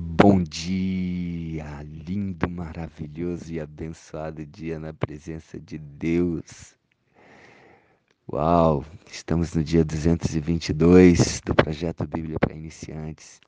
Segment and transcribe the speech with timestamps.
[0.00, 6.76] Bom dia, lindo, maravilhoso e abençoado dia na presença de Deus.
[8.32, 13.40] Uau, estamos no dia 222 do projeto Bíblia para Iniciantes.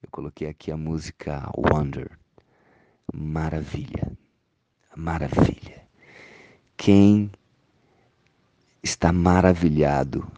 [0.00, 2.16] Eu coloquei aqui a música Wonder,
[3.12, 4.16] maravilha,
[4.94, 5.82] maravilha.
[6.76, 7.28] Quem
[8.84, 10.30] está maravilhado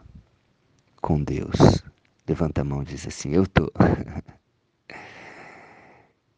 [1.02, 1.84] com Deus?
[2.26, 3.70] Levanta a mão e diz assim: Eu estou.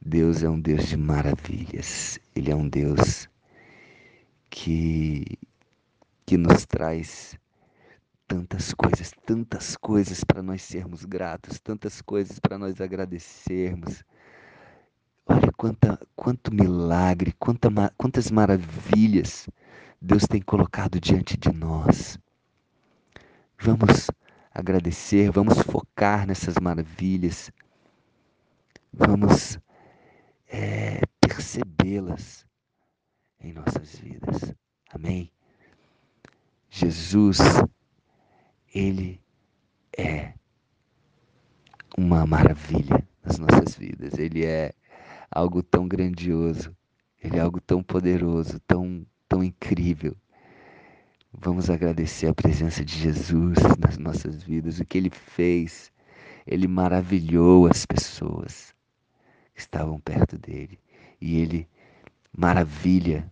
[0.00, 2.18] Deus é um Deus de maravilhas.
[2.34, 3.28] Ele é um Deus
[4.48, 5.38] que
[6.24, 7.36] que nos traz
[8.26, 14.04] tantas coisas, tantas coisas para nós sermos gratos, tantas coisas para nós agradecermos.
[15.26, 19.48] Olha quanta, quanto milagre, quanta, quantas maravilhas
[20.01, 22.16] Deus tem colocado diante de nós.
[23.59, 24.09] Vamos
[24.54, 27.51] agradecer, vamos focar nessas maravilhas,
[28.92, 29.59] vamos
[30.50, 32.45] é, percebê-las
[33.40, 34.54] em nossas vidas.
[34.92, 35.30] Amém?
[36.68, 37.38] Jesus,
[38.74, 39.20] Ele
[39.96, 40.34] é
[41.96, 44.18] uma maravilha nas nossas vidas.
[44.18, 44.73] Ele é
[45.30, 46.76] algo tão grandioso,
[47.23, 50.16] Ele é algo tão poderoso, tão, tão incrível.
[51.32, 55.92] Vamos agradecer a presença de Jesus nas nossas vidas, o que Ele fez.
[56.45, 58.74] Ele maravilhou as pessoas
[59.61, 60.79] estavam perto dele.
[61.21, 61.69] E ele
[62.37, 63.30] maravilha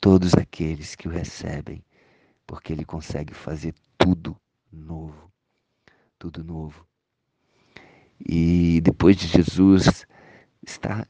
[0.00, 1.84] todos aqueles que o recebem,
[2.46, 4.36] porque ele consegue fazer tudo
[4.72, 5.30] novo.
[6.18, 6.86] Tudo novo.
[8.20, 10.06] E depois de Jesus
[10.62, 11.08] estar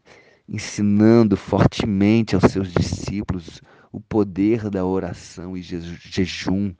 [0.49, 3.61] ensinando fortemente aos seus discípulos
[3.93, 6.75] o poder da oração e jejum,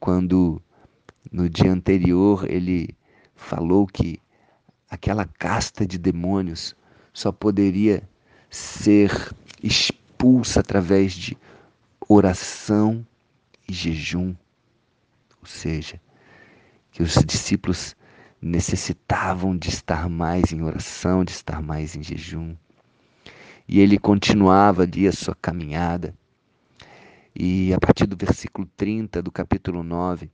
[0.00, 0.62] quando
[1.30, 2.96] no dia anterior ele
[3.34, 4.20] falou que
[4.88, 6.74] aquela casta de demônios
[7.14, 8.02] só poderia
[8.50, 11.38] ser expulsa através de
[12.08, 13.06] oração
[13.68, 14.34] e jejum.
[15.40, 16.00] Ou seja,
[16.90, 17.94] que os discípulos
[18.42, 22.56] necessitavam de estar mais em oração, de estar mais em jejum.
[23.66, 26.14] E ele continuava ali a sua caminhada.
[27.34, 30.30] E a partir do versículo 30 do capítulo 9,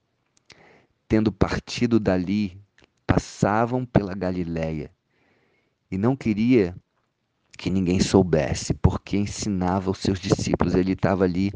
[1.07, 2.61] tendo partido dali,
[3.07, 4.91] passavam pela Galiléia
[5.91, 6.75] e não queria
[7.59, 10.75] que ninguém soubesse, porque ensinava os seus discípulos.
[10.75, 11.53] Ele estava ali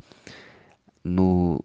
[1.03, 1.65] no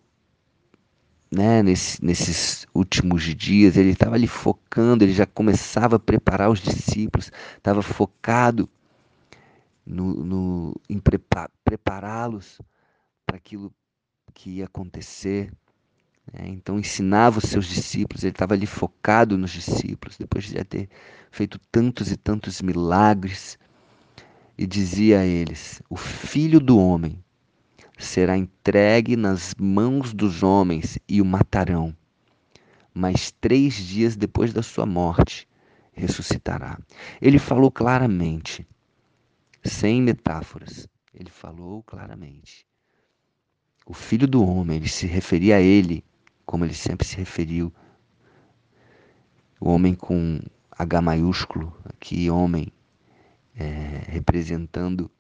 [1.31, 6.59] né, nesse, nesses últimos dias, ele estava ali focando, ele já começava a preparar os
[6.59, 8.68] discípulos, estava focado
[9.86, 11.00] no, no, em
[11.63, 12.59] prepará-los
[13.25, 13.74] para aquilo
[14.34, 15.51] que ia acontecer.
[16.34, 16.48] Né?
[16.50, 20.90] Então ensinava os seus discípulos, ele estava ali focado nos discípulos, depois de já ter
[21.32, 23.58] feito tantos e tantos milagres,
[24.58, 27.24] e dizia a eles: O filho do homem
[27.98, 31.96] será entregue nas mãos dos homens e o matarão.
[32.94, 35.48] Mas três dias depois da sua morte,
[35.92, 36.78] ressuscitará.
[37.22, 38.68] Ele falou claramente,
[39.64, 40.88] sem metáforas.
[41.14, 42.66] Ele falou claramente.
[43.86, 46.04] O filho do homem, ele se referia a ele
[46.50, 47.72] como ele sempre se referiu.
[49.62, 52.74] O homem com H maiúsculo, aqui homem,
[53.56, 55.12] é, representando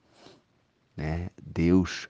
[0.97, 2.09] né, Deus.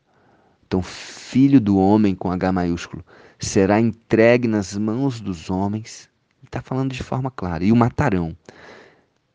[0.66, 3.04] Então, filho do homem com H maiúsculo
[3.38, 6.10] será entregue nas mãos dos homens.
[6.42, 7.66] Está falando de forma clara.
[7.66, 8.34] E o matarão.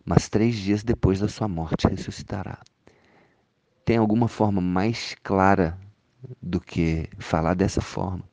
[0.03, 2.59] Mas três dias depois da sua morte ressuscitará.
[3.85, 5.79] Tem alguma forma mais clara
[6.41, 8.25] do que falar dessa forma?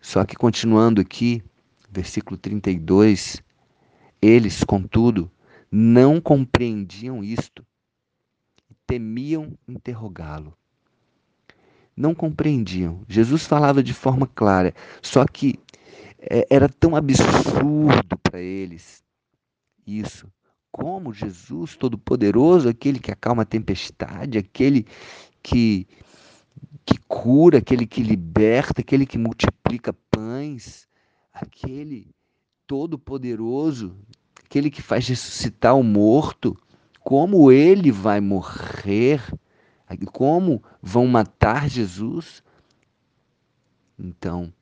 [0.00, 1.42] Só que continuando aqui,
[1.90, 3.42] versículo 32,
[4.20, 5.30] eles, contudo,
[5.70, 7.64] não compreendiam isto
[8.90, 10.52] temiam interrogá-lo.
[11.96, 13.04] Não compreendiam.
[13.06, 15.60] Jesus falava de forma clara, só que
[16.18, 19.04] é, era tão absurdo para eles
[19.86, 20.26] isso.
[20.72, 24.84] Como Jesus Todo-Poderoso, aquele que acalma a tempestade, aquele
[25.40, 25.86] que
[26.90, 30.88] que cura, aquele que liberta, aquele que multiplica pães,
[31.32, 32.12] aquele
[32.66, 33.96] todo-poderoso,
[34.44, 36.56] aquele que faz ressuscitar o morto,
[36.98, 39.22] como ele vai morrer,
[40.12, 42.42] como vão matar Jesus.
[43.96, 44.52] Então,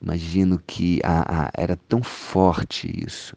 [0.00, 3.36] imagino que a, a, era tão forte isso,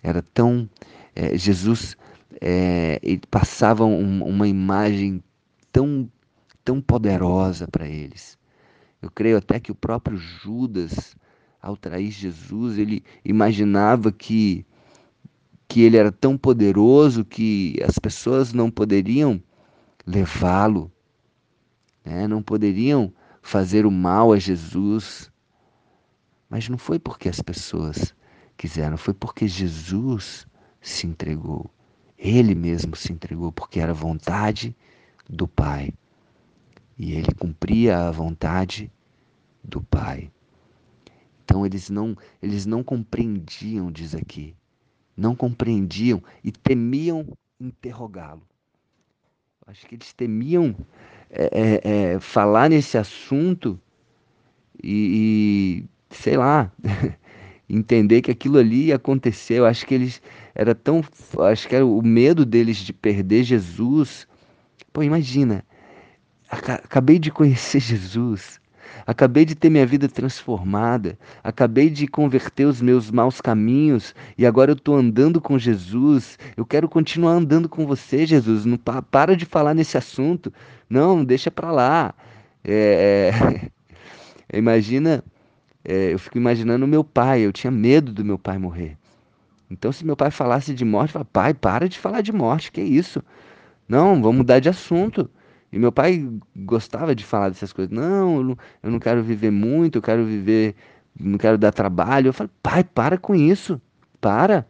[0.00, 0.70] era tão.
[1.14, 1.96] É, Jesus
[2.40, 5.22] é, passava um, uma imagem
[5.72, 6.08] tão
[6.64, 8.38] tão poderosa para eles.
[9.00, 11.16] Eu creio até que o próprio Judas,
[11.60, 14.64] ao trair Jesus, ele imaginava que,
[15.66, 19.42] que ele era tão poderoso que as pessoas não poderiam
[20.06, 20.90] levá-lo,
[22.04, 22.28] né?
[22.28, 23.12] não poderiam
[23.42, 25.30] fazer o mal a Jesus.
[26.48, 28.14] Mas não foi porque as pessoas
[28.56, 30.46] quiseram, foi porque Jesus
[30.80, 31.70] se entregou.
[32.16, 34.76] Ele mesmo se entregou, porque era vontade
[35.28, 35.92] do Pai.
[36.98, 38.90] E ele cumpria a vontade
[39.62, 40.30] do Pai.
[41.44, 44.54] Então eles não, eles não compreendiam, diz aqui,
[45.16, 47.26] não compreendiam e temiam
[47.60, 48.42] interrogá-lo.
[49.66, 50.74] Acho que eles temiam
[51.30, 53.80] é, é, é, falar nesse assunto
[54.82, 56.70] e, e sei lá,
[57.68, 59.64] entender que aquilo ali aconteceu.
[59.64, 60.20] Acho que eles
[60.54, 61.02] era tão,
[61.50, 64.26] acho que era o medo deles de perder Jesus.
[64.92, 65.64] Pô, imagina,
[66.52, 68.60] acabei de conhecer Jesus.
[69.06, 74.70] Acabei de ter minha vida transformada, acabei de converter os meus maus caminhos e agora
[74.70, 76.38] eu estou andando com Jesus.
[76.56, 78.64] Eu quero continuar andando com você, Jesus.
[78.64, 80.52] Não para de falar nesse assunto.
[80.88, 82.14] Não, deixa para lá.
[82.62, 83.32] É,
[84.52, 85.24] é, imagina
[85.84, 88.96] é, eu fico imaginando meu pai, eu tinha medo do meu pai morrer.
[89.70, 92.70] Então, se meu pai falasse de morte, eu falava, pai, para de falar de morte,
[92.70, 93.22] que isso?
[93.88, 95.28] Não, vamos mudar de assunto.
[95.72, 97.90] E meu pai gostava de falar dessas coisas.
[97.92, 100.74] Não, eu não, quero viver muito, eu quero viver,
[101.18, 102.28] não quero dar trabalho.
[102.28, 103.80] Eu falei, pai, para com isso,
[104.20, 104.66] para.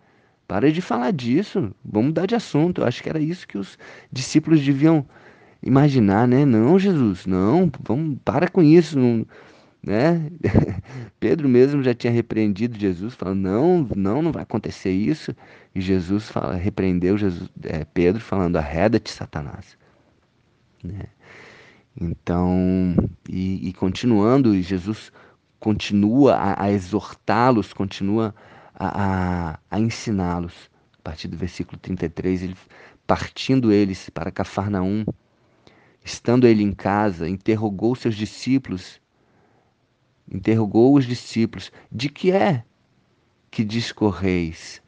[0.47, 2.83] Para de falar disso, vamos mudar de assunto.
[2.83, 3.79] Eu acho que era isso que os
[4.13, 5.07] discípulos deviam
[5.63, 6.45] imaginar, né?
[6.45, 8.99] Não, Jesus, não, vamos, para com isso.
[8.99, 9.27] Não,
[9.83, 10.31] né?
[11.19, 15.35] Pedro mesmo já tinha repreendido Jesus, falando: não, não, não vai acontecer isso.
[15.75, 19.77] E Jesus fala, repreendeu Jesus, é, Pedro, falando: arreda-te, Satanás.
[20.83, 21.05] Né?
[22.01, 22.95] Então,
[23.29, 25.13] e, e, continuando, Jesus
[25.61, 28.35] continua a, a exortá-los, continua
[28.75, 30.71] a, a, a ensiná-los.
[30.99, 32.57] A partir do versículo 33, ele,
[33.07, 35.05] partindo eles para Cafarnaum,
[36.05, 39.03] estando ele em casa, interrogou seus discípulos
[40.33, 42.65] interrogou os discípulos: De que é
[43.51, 44.83] que discorreis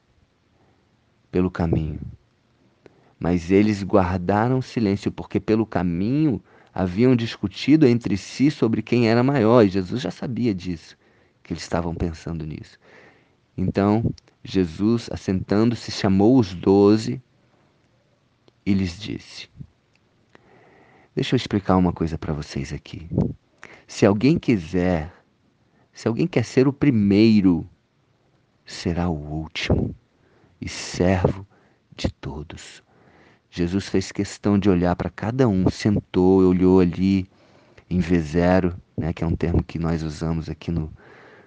[1.30, 2.00] pelo caminho?
[3.18, 9.64] Mas eles guardaram silêncio, porque pelo caminho haviam discutido entre si sobre quem era maior,
[9.64, 10.96] e Jesus já sabia disso,
[11.42, 12.78] que eles estavam pensando nisso.
[13.56, 14.04] Então,
[14.42, 17.22] Jesus, assentando-se, chamou os doze
[18.66, 19.48] e lhes disse:
[21.14, 23.08] Deixa eu explicar uma coisa para vocês aqui.
[23.86, 25.12] Se alguém quiser
[25.94, 27.66] se alguém quer ser o primeiro,
[28.66, 29.94] será o último
[30.60, 31.46] e servo
[31.96, 32.82] de todos.
[33.56, 37.24] Jesus fez questão de olhar para cada um, sentou, olhou ali
[37.88, 40.92] em V0, né, que é um termo que nós usamos aqui no,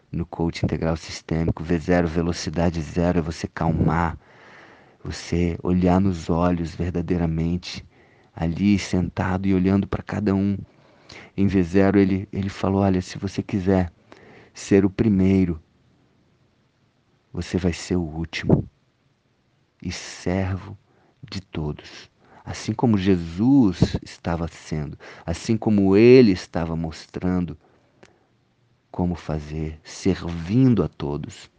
[0.10, 1.62] no coach integral sistêmico.
[1.62, 4.18] V0, velocidade zero, é você calmar,
[5.04, 7.86] você olhar nos olhos verdadeiramente,
[8.34, 10.58] ali sentado e olhando para cada um.
[11.36, 13.92] Em V0 ele, ele falou: Olha, se você quiser
[14.54, 15.62] ser o primeiro,
[17.34, 18.64] você vai ser o último
[19.84, 20.78] e servo
[21.30, 22.10] de todos.
[22.44, 27.58] Assim como Jesus estava sendo, assim como ele estava mostrando
[28.90, 31.52] como fazer, servindo a todos.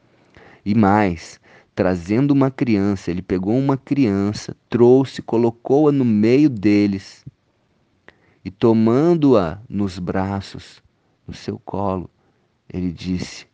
[0.64, 1.38] E mais,
[1.74, 7.25] trazendo uma criança, ele pegou uma criança, trouxe, colocou-a no meio deles
[8.44, 10.82] e tomando-a nos braços,
[11.26, 12.10] no seu colo,
[12.72, 13.46] ele disse: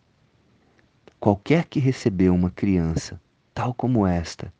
[1.18, 3.21] Qualquer que recebeu uma criança,
[3.52, 4.52] tal como esta,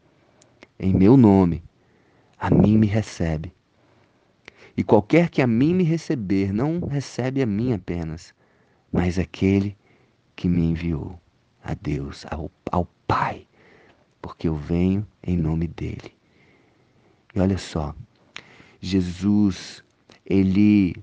[0.78, 1.62] em meu nome,
[2.38, 3.52] a mim me recebe.
[4.76, 8.35] E qualquer que a mim me receber, não recebe a mim apenas,
[8.93, 9.76] mas aquele
[10.35, 11.19] que me enviou,
[11.62, 13.47] a Deus, ao, ao Pai,
[14.21, 16.14] porque eu venho em nome dele.
[17.35, 17.95] E olha só,
[18.81, 19.85] Jesus,
[20.26, 20.97] ele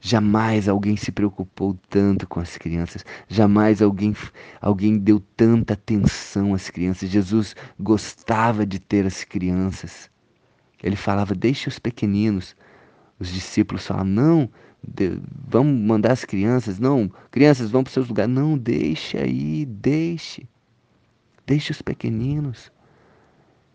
[0.00, 4.14] Jamais alguém se preocupou tanto com as crianças, jamais alguém,
[4.60, 7.10] alguém deu tanta atenção às crianças.
[7.10, 10.08] Jesus gostava de ter as crianças.
[10.82, 12.54] Ele falava: Deixe os pequeninos.
[13.18, 14.50] Os discípulos falavam: Não,
[14.86, 16.78] de, vamos mandar as crianças.
[16.78, 18.32] Não, crianças vão para os seus lugares.
[18.32, 20.48] Não, deixe aí, deixe.
[21.44, 22.70] Deixe os pequeninos.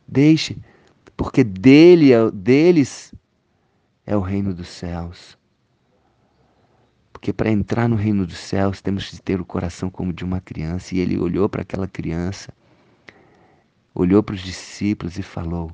[0.08, 0.58] Deixe,
[1.18, 3.14] porque dele, é, deles
[4.06, 5.38] é o reino dos céus.
[7.24, 10.42] Porque para entrar no reino dos céus temos de ter o coração como de uma
[10.42, 10.94] criança.
[10.94, 12.54] E ele olhou para aquela criança,
[13.96, 15.72] olhou para os discípulos e falou: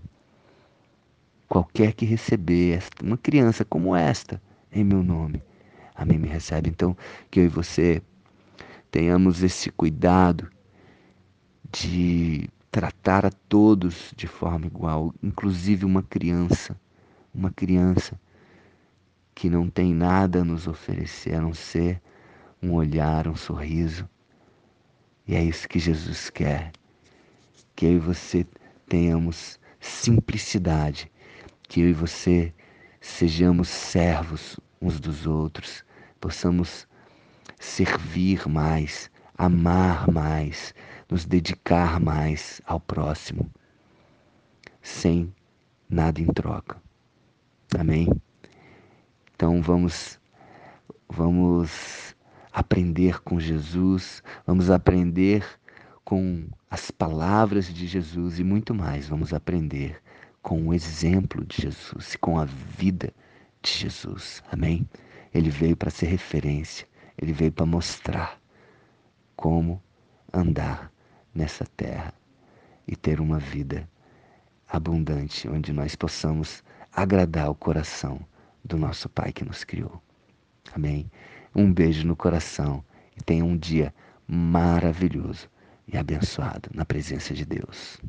[1.47, 4.39] Qualquer que receber uma criança como esta
[4.71, 5.41] em meu nome,
[5.95, 6.69] a mim me recebe.
[6.69, 6.95] Então,
[7.31, 7.99] que eu e você
[8.91, 10.51] tenhamos esse cuidado
[11.71, 16.79] de tratar a todos de forma igual, inclusive uma criança,
[17.33, 18.19] uma criança
[19.39, 22.01] que não tem nada a nos oferecer a não ser
[22.61, 24.05] um olhar, um sorriso.
[25.25, 26.73] E é isso que Jesus quer.
[27.73, 28.45] Que eu e você
[28.89, 31.09] tenhamos simplicidade,
[31.69, 32.53] que eu e você
[32.99, 35.85] sejamos servos uns dos outros,
[36.19, 36.85] possamos
[37.57, 40.75] servir mais, amar mais,
[41.09, 43.49] nos dedicar mais ao próximo,
[44.81, 45.33] sem
[45.89, 46.75] nada em troca.
[47.73, 48.09] Amém?
[49.39, 50.19] Então vamos
[51.07, 52.13] vamos
[52.51, 55.45] aprender com Jesus, vamos aprender
[56.03, 59.07] com as palavras de Jesus e muito mais.
[59.07, 60.01] Vamos aprender
[60.41, 63.13] com o exemplo de Jesus e com a vida
[63.61, 64.43] de Jesus.
[64.51, 64.85] Amém?
[65.33, 66.85] Ele veio para ser referência,
[67.17, 68.37] ele veio para mostrar
[69.37, 69.81] como
[70.33, 70.91] andar
[71.33, 72.13] nessa terra
[72.85, 73.89] e ter uma vida
[74.67, 78.19] abundante, onde nós possamos agradar o coração
[78.63, 80.01] do nosso Pai que nos criou.
[80.73, 81.09] Amém?
[81.55, 82.83] Um beijo no coração
[83.17, 83.93] e tenha um dia
[84.27, 85.49] maravilhoso
[85.87, 87.99] e abençoado na presença de Deus.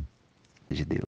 [0.68, 0.98] De Deus.